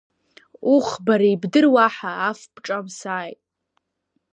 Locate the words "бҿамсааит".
2.53-3.39